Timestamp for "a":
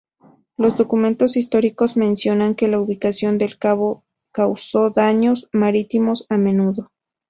6.29-6.39